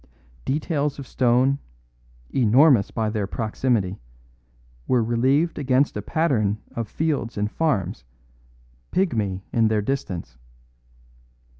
[0.45, 1.59] Details of stone,
[2.31, 3.99] enormous by their proximity,
[4.87, 8.03] were relieved against a pattern of fields and farms,
[8.91, 10.39] pygmy in their distance.